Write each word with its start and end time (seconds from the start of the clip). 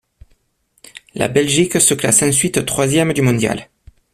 La 1.13 1.27
Belgique 1.27 1.79
se 1.79 1.93
classe 1.93 2.23
ensuite 2.23 2.65
troisième 2.65 3.13
du 3.13 3.21
mondial. 3.21 3.69